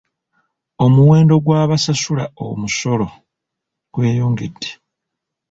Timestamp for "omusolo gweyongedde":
2.47-4.69